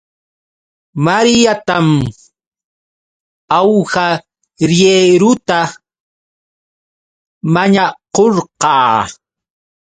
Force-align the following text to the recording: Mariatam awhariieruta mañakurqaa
Mariatam 1.05 1.87
awhariieruta 3.57 5.59
mañakurqaa 7.53 8.93